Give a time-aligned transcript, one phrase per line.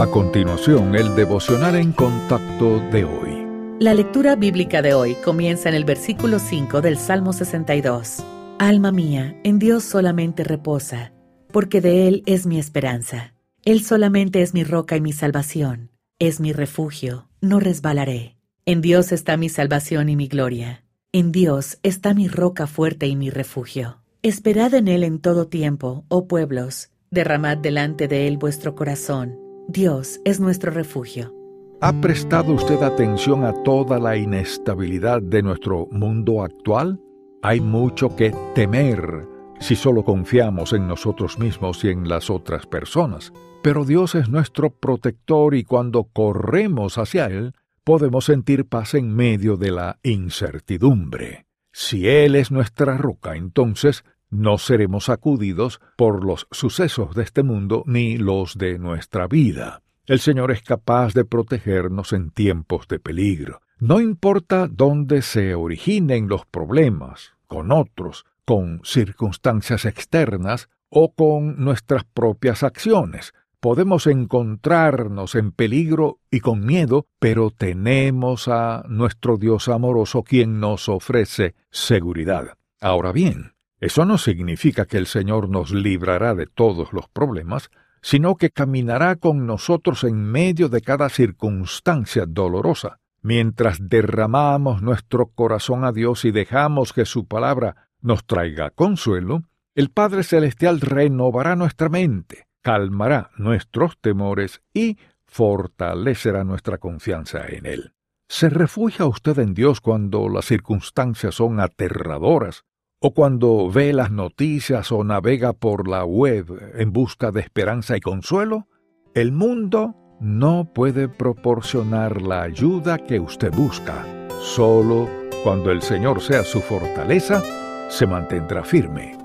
[0.00, 3.76] A continuación, el devocional en contacto de hoy.
[3.80, 8.24] La lectura bíblica de hoy comienza en el versículo 5 del Salmo 62.
[8.58, 11.12] Alma mía, en Dios solamente reposa,
[11.52, 13.34] porque de Él es mi esperanza.
[13.62, 18.38] Él solamente es mi roca y mi salvación, es mi refugio, no resbalaré.
[18.64, 20.82] En Dios está mi salvación y mi gloria.
[21.12, 24.00] En Dios está mi roca fuerte y mi refugio.
[24.22, 29.39] Esperad en Él en todo tiempo, oh pueblos, derramad delante de Él vuestro corazón
[29.72, 31.32] Dios es nuestro refugio.
[31.80, 37.00] ¿Ha prestado usted atención a toda la inestabilidad de nuestro mundo actual?
[37.40, 39.28] Hay mucho que temer
[39.60, 43.32] si solo confiamos en nosotros mismos y en las otras personas.
[43.62, 49.56] Pero Dios es nuestro protector y cuando corremos hacia Él, podemos sentir paz en medio
[49.56, 51.46] de la incertidumbre.
[51.72, 57.82] Si Él es nuestra roca, entonces no seremos sacudidos por los sucesos de este mundo
[57.86, 59.82] ni los de nuestra vida.
[60.06, 63.60] El Señor es capaz de protegernos en tiempos de peligro.
[63.78, 72.04] No importa dónde se originen los problemas, con otros, con circunstancias externas o con nuestras
[72.04, 73.32] propias acciones.
[73.60, 80.88] Podemos encontrarnos en peligro y con miedo, pero tenemos a nuestro Dios amoroso quien nos
[80.88, 82.56] ofrece seguridad.
[82.80, 87.70] Ahora bien, eso no significa que el Señor nos librará de todos los problemas,
[88.02, 92.98] sino que caminará con nosotros en medio de cada circunstancia dolorosa.
[93.22, 99.90] Mientras derramamos nuestro corazón a Dios y dejamos que su palabra nos traiga consuelo, el
[99.90, 107.92] Padre Celestial renovará nuestra mente, calmará nuestros temores y fortalecerá nuestra confianza en Él.
[108.28, 112.64] ¿Se refugia usted en Dios cuando las circunstancias son aterradoras
[113.00, 118.00] o cuando ve las noticias o navega por la web en busca de esperanza y
[118.00, 118.68] consuelo,
[119.14, 124.04] el mundo no puede proporcionar la ayuda que usted busca.
[124.40, 125.08] Solo
[125.42, 127.42] cuando el Señor sea su fortaleza,
[127.88, 129.19] se mantendrá firme.